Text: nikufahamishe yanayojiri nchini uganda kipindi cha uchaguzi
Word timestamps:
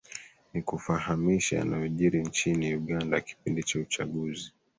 nikufahamishe 0.53 1.51
yanayojiri 1.59 2.17
nchini 2.27 2.75
uganda 2.81 3.21
kipindi 3.27 3.63
cha 3.63 3.79
uchaguzi 3.79 4.47